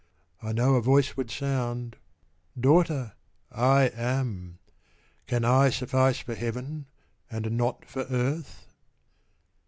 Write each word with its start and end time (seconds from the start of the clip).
I 0.41 0.51
know 0.51 0.73
a 0.73 0.81
Voice 0.81 1.15
would 1.15 1.29
sound," 1.29 1.95
Daughter, 2.59 3.13
I 3.51 3.89
AM. 3.93 4.57
Can 5.27 5.45
I 5.45 5.69
suffice 5.69 6.17
for 6.17 6.33
Heaven, 6.33 6.87
and 7.29 7.51
not 7.55 7.85
for 7.87 8.01
earth 8.09 8.65